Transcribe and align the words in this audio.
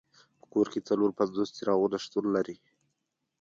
په 0.39 0.45
کور 0.53 0.67
کې 0.73 0.85
څلور 0.89 1.09
پنځوس 1.19 1.49
څراغونه 1.57 1.97
شتون 2.03 2.25
لري. 2.35 2.55